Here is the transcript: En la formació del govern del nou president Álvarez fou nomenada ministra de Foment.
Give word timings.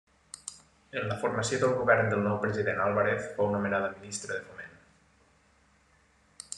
En 1.01 1.03
la 1.11 1.17
formació 1.23 1.59
del 1.63 1.75
govern 1.81 2.09
del 2.13 2.25
nou 2.29 2.39
president 2.45 2.81
Álvarez 2.87 3.29
fou 3.37 3.53
nomenada 3.57 3.93
ministra 3.99 4.35
de 4.35 4.43
Foment. 4.49 4.77